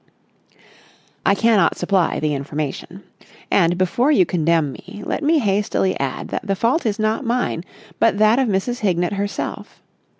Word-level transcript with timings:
I 1.27 1.35
cannot 1.35 1.77
supply 1.77 2.19
the 2.19 2.33
information. 2.33 3.03
And, 3.51 3.77
before 3.77 4.09
you 4.11 4.25
condemn 4.25 4.71
me, 4.71 5.03
let 5.05 5.21
me 5.21 5.37
hastily 5.37 5.95
add 5.99 6.29
that 6.29 6.47
the 6.47 6.55
fault 6.55 6.87
is 6.87 6.97
not 6.97 7.23
mine 7.23 7.63
but 7.99 8.17
that 8.17 8.39
of 8.39 8.47
Mrs. 8.47 8.79
Hignett 8.79 9.13
herself. 9.13 9.83